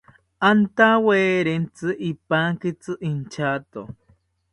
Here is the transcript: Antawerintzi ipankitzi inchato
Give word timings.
Antawerintzi 0.49 1.89
ipankitzi 2.11 2.93
inchato 3.09 3.81